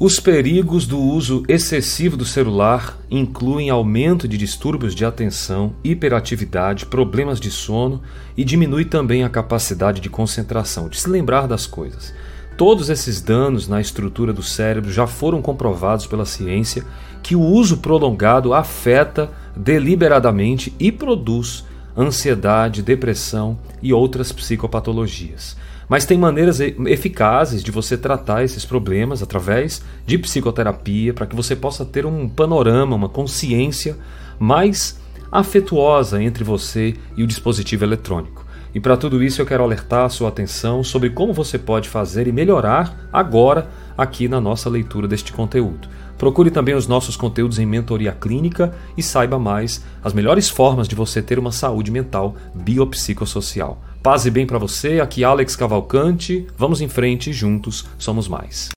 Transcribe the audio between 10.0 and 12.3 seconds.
de concentração, de se lembrar das coisas.